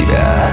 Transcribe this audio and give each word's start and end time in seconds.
себя. 0.00 0.50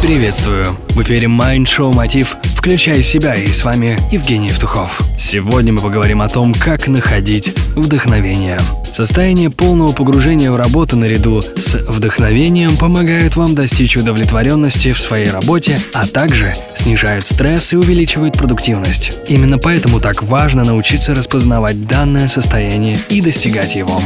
Приветствую! 0.00 0.66
В 0.90 1.02
эфире 1.02 1.26
Mind 1.26 1.64
Show 1.64 1.92
Мотив 1.92 2.36
«Включай 2.56 3.02
себя» 3.02 3.34
и 3.34 3.52
с 3.52 3.64
вами 3.64 3.98
Евгений 4.10 4.48
Евтухов. 4.48 5.00
Сегодня 5.18 5.72
мы 5.72 5.80
поговорим 5.80 6.22
о 6.22 6.28
том, 6.28 6.54
как 6.54 6.88
находить 6.88 7.54
вдохновение. 7.76 8.60
Состояние 8.92 9.50
полного 9.50 9.92
погружения 9.92 10.50
в 10.50 10.56
работу 10.56 10.96
наряду 10.96 11.42
с 11.42 11.74
вдохновением 11.88 12.76
помогает 12.76 13.36
вам 13.36 13.54
достичь 13.54 13.96
удовлетворенности 13.96 14.92
в 14.92 15.00
своей 15.00 15.30
работе, 15.30 15.80
а 15.92 16.06
также 16.06 16.54
снижает 16.74 17.26
стресс 17.26 17.72
и 17.72 17.76
увеличивает 17.76 18.34
продуктивность. 18.34 19.12
Именно 19.28 19.58
поэтому 19.58 20.00
так 20.00 20.22
важно 20.22 20.64
научиться 20.64 21.14
распознавать 21.14 21.86
данное 21.86 22.28
состояние 22.28 22.98
и 23.08 23.20
достигать 23.20 23.74
его. 23.74 24.00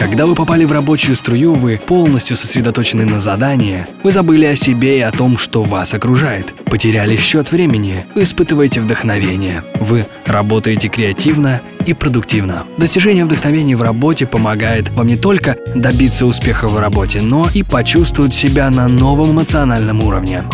Когда 0.00 0.24
вы 0.24 0.34
попали 0.34 0.64
в 0.64 0.72
рабочую 0.72 1.14
струю, 1.14 1.52
вы 1.52 1.76
полностью 1.76 2.34
сосредоточены 2.34 3.04
на 3.04 3.20
задании, 3.20 3.86
вы 4.02 4.12
забыли 4.12 4.46
о 4.46 4.56
себе 4.56 4.96
и 4.96 5.02
о 5.02 5.10
том, 5.10 5.36
что 5.36 5.62
вас 5.62 5.92
окружает, 5.92 6.54
потеряли 6.64 7.16
счет 7.16 7.52
времени, 7.52 8.06
вы 8.14 8.22
испытываете 8.22 8.80
вдохновение, 8.80 9.62
вы 9.78 10.06
работаете 10.24 10.88
креативно 10.88 11.60
и 11.84 11.92
продуктивно. 11.92 12.64
Достижение 12.78 13.26
вдохновения 13.26 13.76
в 13.76 13.82
работе 13.82 14.24
помогает 14.24 14.88
вам 14.88 15.06
не 15.06 15.16
только 15.16 15.58
добиться 15.74 16.24
успеха 16.24 16.66
в 16.66 16.78
работе, 16.78 17.20
но 17.20 17.50
и 17.52 17.62
почувствовать 17.62 18.32
себя 18.32 18.70
на 18.70 18.88
новом 18.88 19.32
эмоциональном 19.32 20.00
уровне. 20.00 20.44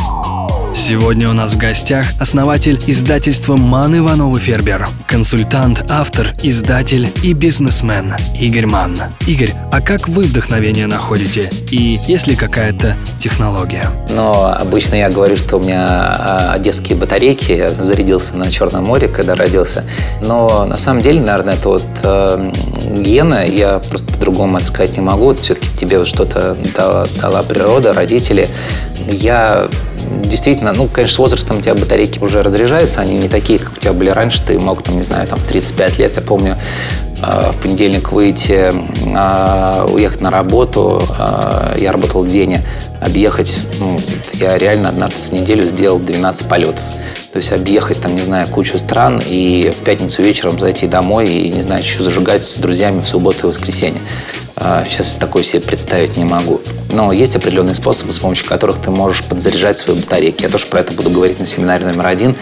Сегодня 0.76 1.28
у 1.30 1.32
нас 1.32 1.54
в 1.54 1.58
гостях 1.58 2.04
основатель 2.20 2.78
издательства 2.86 3.56
Ман 3.56 3.96
Иванов 3.96 4.38
Фербер, 4.38 4.86
консультант, 5.08 5.82
автор, 5.88 6.34
издатель 6.42 7.08
и 7.22 7.32
бизнесмен 7.32 8.14
Игорь 8.38 8.66
Ман. 8.66 8.96
Игорь, 9.26 9.54
а 9.72 9.80
как 9.80 10.06
вы 10.06 10.24
вдохновение 10.24 10.86
находите? 10.86 11.50
И 11.70 11.98
есть 12.06 12.28
ли 12.28 12.36
какая-то 12.36 12.94
технология? 13.18 13.88
Но 14.10 14.54
обычно 14.54 14.94
я 14.96 15.10
говорю, 15.10 15.36
что 15.36 15.56
у 15.56 15.60
меня 15.60 15.86
а, 15.88 16.52
одесские 16.52 16.96
батарейки, 16.96 17.52
я 17.52 17.70
зарядился 17.70 18.36
на 18.36 18.50
Черном 18.50 18.84
море, 18.84 19.08
когда 19.08 19.34
родился. 19.34 19.84
Но 20.22 20.66
на 20.66 20.76
самом 20.76 21.00
деле, 21.02 21.20
наверное, 21.20 21.54
это 21.54 21.68
вот 21.70 21.86
э, 22.02 22.52
гена, 22.98 23.46
я 23.46 23.78
просто 23.78 24.12
по-другому 24.12 24.58
это 24.58 24.86
не 24.88 25.00
могу. 25.00 25.34
Все-таки 25.34 25.68
тебе 25.74 25.98
вот 25.98 26.06
что-то 26.06 26.56
дала, 26.76 27.06
дала 27.20 27.42
природа, 27.42 27.94
родители. 27.94 28.46
Я 29.08 29.68
действительно, 30.24 30.65
ну, 30.72 30.88
конечно, 30.88 31.14
с 31.14 31.18
возрастом 31.18 31.58
у 31.58 31.60
тебя 31.62 31.74
батарейки 31.74 32.18
уже 32.18 32.42
разряжаются, 32.42 33.00
они 33.00 33.14
не 33.14 33.28
такие, 33.28 33.58
как 33.58 33.72
у 33.76 33.80
тебя 33.80 33.92
были 33.92 34.10
раньше, 34.10 34.42
ты 34.42 34.58
мог, 34.58 34.82
там, 34.82 34.96
не 34.96 35.04
знаю, 35.04 35.26
там, 35.26 35.38
в 35.38 35.44
35 35.44 35.98
лет, 35.98 36.16
я 36.16 36.22
помню, 36.22 36.56
а, 37.22 37.52
в 37.52 37.56
понедельник 37.62 38.12
выйти, 38.12 38.72
а, 39.14 39.86
уехать 39.90 40.20
на 40.20 40.30
работу, 40.30 41.02
а, 41.18 41.74
я 41.78 41.92
работал 41.92 42.22
в 42.22 42.26
Вене, 42.26 42.62
объехать, 43.00 43.60
ну, 43.78 43.98
я 44.34 44.58
реально 44.58 44.90
однажды 44.90 45.20
за 45.20 45.34
неделю 45.34 45.64
сделал 45.64 45.98
12 45.98 46.48
полетов. 46.48 46.82
То 47.36 47.40
есть 47.40 47.52
объехать, 47.52 48.00
там, 48.00 48.16
не 48.16 48.22
знаю, 48.22 48.46
кучу 48.48 48.78
стран 48.78 49.22
и 49.22 49.70
в 49.78 49.84
пятницу 49.84 50.22
вечером 50.22 50.58
зайти 50.58 50.86
домой 50.86 51.28
и, 51.28 51.50
не 51.50 51.60
знаю, 51.60 51.82
еще 51.82 52.02
зажигать 52.02 52.42
с 52.42 52.56
друзьями 52.56 53.00
в 53.00 53.06
субботу 53.06 53.40
и 53.40 53.50
воскресенье. 53.50 54.00
Сейчас 54.88 55.16
такой 55.16 55.44
себе 55.44 55.60
представить 55.60 56.16
не 56.16 56.24
могу. 56.24 56.62
Но 56.90 57.12
есть 57.12 57.36
определенные 57.36 57.74
способы, 57.74 58.12
с 58.12 58.18
помощью 58.18 58.48
которых 58.48 58.78
ты 58.78 58.90
можешь 58.90 59.22
подзаряжать 59.22 59.76
свои 59.76 59.96
батарейки. 59.96 60.44
Я 60.44 60.48
тоже 60.48 60.64
про 60.64 60.80
это 60.80 60.94
буду 60.94 61.10
говорить 61.10 61.38
на 61.38 61.44
семинаре 61.44 61.84
номер 61.84 62.06
один. 62.06 62.36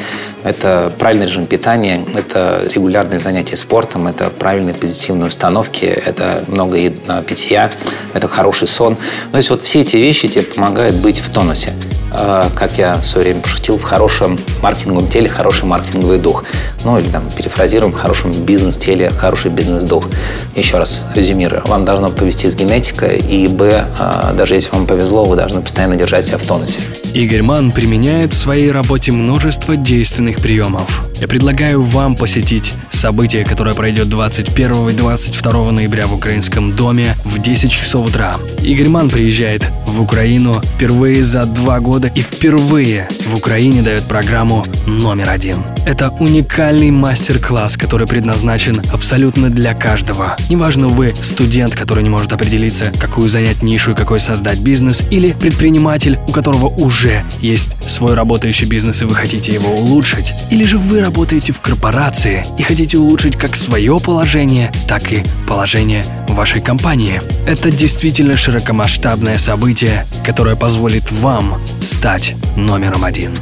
Это 0.44 0.92
правильный 0.96 1.26
режим 1.26 1.46
питания, 1.46 2.06
это 2.14 2.62
регулярные 2.72 3.18
занятия 3.18 3.56
спортом, 3.56 4.06
это 4.06 4.30
правильные 4.30 4.76
позитивные 4.76 5.26
установки, 5.26 5.86
это 5.86 6.44
много 6.46 6.78
питья, 7.26 7.72
это 8.12 8.28
хороший 8.28 8.68
сон. 8.68 8.96
То 9.32 9.38
есть 9.38 9.50
вот 9.50 9.62
все 9.62 9.80
эти 9.80 9.96
вещи 9.96 10.28
тебе 10.28 10.44
помогают 10.44 10.94
быть 10.94 11.18
в 11.18 11.30
тонусе. 11.30 11.72
А, 12.16 12.48
как 12.54 12.78
я 12.78 12.96
в 12.96 13.04
свое 13.04 13.26
время 13.26 13.40
пошутил, 13.40 13.76
в 13.76 13.82
хорошем 13.82 14.38
маркетинговом 14.62 15.08
теле 15.08 15.28
хороший 15.28 15.64
маркетинговый 15.64 16.18
дух. 16.18 16.44
Ну 16.84 16.98
или 16.98 17.08
там 17.08 17.28
перефразируем, 17.36 17.92
в 17.92 17.96
хорошем 17.96 18.32
бизнес-теле 18.32 19.10
хороший 19.10 19.50
бизнес-дух. 19.50 20.08
Еще 20.54 20.78
раз 20.78 21.04
резюмирую. 21.14 21.62
Вам 21.66 21.84
должно 21.84 22.10
повести 22.10 22.48
с 22.48 22.54
генетикой, 22.54 23.18
и 23.18 23.48
б, 23.48 23.84
а, 23.98 24.32
даже 24.32 24.54
если 24.54 24.70
вам 24.70 24.86
повезло, 24.86 25.24
вы 25.24 25.34
должны 25.36 25.60
постоянно 25.60 25.96
держать 25.96 26.26
себя 26.26 26.38
в 26.38 26.44
тонусе. 26.44 26.80
Игорь 27.14 27.42
Ман 27.42 27.72
применяет 27.72 28.32
в 28.32 28.36
своей 28.36 28.70
работе 28.70 29.10
множество 29.10 29.76
действенных 29.76 30.36
приемов. 30.36 31.04
Я 31.24 31.28
предлагаю 31.28 31.82
вам 31.82 32.16
посетить 32.16 32.74
событие, 32.90 33.46
которое 33.46 33.74
пройдет 33.74 34.10
21 34.10 34.90
и 34.90 34.92
22 34.92 35.70
ноября 35.70 36.06
в 36.06 36.14
Украинском 36.14 36.76
доме 36.76 37.16
в 37.24 37.38
10 37.40 37.72
часов 37.72 38.08
утра. 38.08 38.36
Игорь 38.62 38.90
Ман 38.90 39.08
приезжает 39.08 39.70
в 39.86 40.02
Украину 40.02 40.60
впервые 40.74 41.24
за 41.24 41.46
два 41.46 41.80
года 41.80 42.10
и 42.14 42.20
впервые 42.20 43.08
в 43.24 43.36
Украине 43.36 43.80
дает 43.80 44.02
программу 44.02 44.66
номер 44.86 45.30
один. 45.30 45.62
Это 45.86 46.10
уникальный 46.10 46.90
мастер-класс, 46.90 47.76
который 47.76 48.06
предназначен 48.06 48.82
абсолютно 48.92 49.50
для 49.50 49.74
каждого. 49.74 50.36
Неважно, 50.48 50.88
вы 50.88 51.14
студент, 51.22 51.74
который 51.74 52.02
не 52.02 52.10
может 52.10 52.32
определиться, 52.32 52.92
какую 52.98 53.28
занять 53.28 53.62
нишу 53.62 53.92
и 53.92 53.94
какой 53.94 54.18
создать 54.18 54.60
бизнес, 54.60 55.02
или 55.10 55.32
предприниматель, 55.32 56.18
у 56.26 56.32
которого 56.32 56.66
уже 56.66 57.22
есть 57.40 57.72
свой 57.88 58.14
работающий 58.14 58.66
бизнес 58.66 59.02
и 59.02 59.04
вы 59.04 59.14
хотите 59.14 59.52
его 59.52 59.74
улучшить, 59.74 60.32
или 60.50 60.64
же 60.64 60.78
вы 60.78 61.00
работаете 61.14 61.52
в 61.52 61.60
корпорации 61.60 62.44
и 62.58 62.62
хотите 62.64 62.98
улучшить 62.98 63.36
как 63.36 63.54
свое 63.54 64.00
положение, 64.00 64.72
так 64.88 65.12
и 65.12 65.22
положение 65.46 66.04
вашей 66.28 66.60
компании. 66.60 67.22
Это 67.46 67.70
действительно 67.70 68.36
широкомасштабное 68.36 69.38
событие, 69.38 70.06
которое 70.26 70.56
позволит 70.56 71.08
вам 71.12 71.60
стать 71.80 72.34
номером 72.56 73.04
один. 73.04 73.38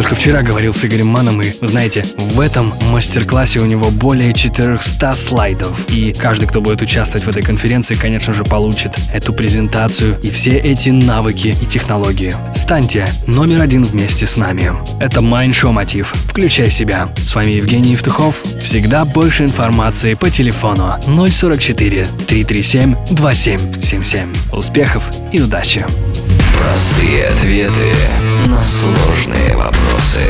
Только 0.00 0.14
вчера 0.14 0.40
говорил 0.40 0.72
с 0.72 0.82
Игорем 0.82 1.08
Маном, 1.08 1.42
и, 1.42 1.52
знаете, 1.60 2.06
в 2.16 2.40
этом 2.40 2.72
мастер-классе 2.90 3.60
у 3.60 3.66
него 3.66 3.90
более 3.90 4.32
400 4.32 5.14
слайдов. 5.14 5.78
И 5.90 6.14
каждый, 6.14 6.46
кто 6.46 6.62
будет 6.62 6.80
участвовать 6.80 7.26
в 7.26 7.28
этой 7.28 7.42
конференции, 7.42 7.96
конечно 7.96 8.32
же, 8.32 8.42
получит 8.44 8.94
эту 9.12 9.34
презентацию 9.34 10.18
и 10.22 10.30
все 10.30 10.52
эти 10.52 10.88
навыки 10.88 11.54
и 11.60 11.66
технологии. 11.66 12.34
Станьте 12.54 13.08
номер 13.26 13.60
один 13.60 13.84
вместе 13.84 14.26
с 14.26 14.38
нами. 14.38 14.72
Это 15.00 15.20
Show 15.20 15.70
Мотив. 15.70 16.14
Включай 16.28 16.70
себя. 16.70 17.10
С 17.18 17.34
вами 17.34 17.50
Евгений 17.50 17.92
Евтухов. 17.92 18.42
Всегда 18.62 19.04
больше 19.04 19.44
информации 19.44 20.14
по 20.14 20.30
телефону 20.30 20.94
044 21.04 22.06
337 22.26 22.96
2777. 23.10 24.34
Успехов 24.50 25.10
и 25.30 25.42
удачи! 25.42 25.84
Простые 26.60 27.26
ответы 27.26 27.94
на 28.46 28.62
сложные 28.62 29.56
вопросы. 29.56 30.20